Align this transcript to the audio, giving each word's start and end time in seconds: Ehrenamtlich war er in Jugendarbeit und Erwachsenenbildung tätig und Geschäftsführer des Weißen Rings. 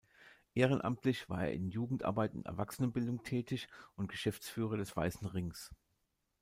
Ehrenamtlich 0.55 1.29
war 1.29 1.43
er 1.45 1.53
in 1.53 1.69
Jugendarbeit 1.69 2.33
und 2.33 2.47
Erwachsenenbildung 2.47 3.21
tätig 3.21 3.67
und 3.95 4.07
Geschäftsführer 4.09 4.75
des 4.77 4.97
Weißen 4.97 5.27
Rings. 5.27 5.69